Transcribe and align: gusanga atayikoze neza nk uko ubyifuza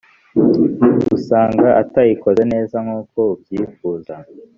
gusanga 1.07 1.67
atayikoze 1.81 2.41
neza 2.53 2.75
nk 2.85 2.89
uko 3.01 3.19
ubyifuza 3.33 4.13